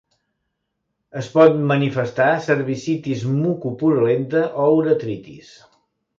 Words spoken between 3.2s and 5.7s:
mucopurulenta o uretritis.